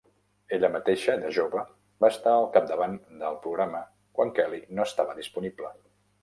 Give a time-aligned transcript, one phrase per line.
[0.55, 1.65] Ella mateixa, de jove,
[2.05, 3.83] va estar al capdavant del programa
[4.21, 5.71] quan Kelly no estava disponible.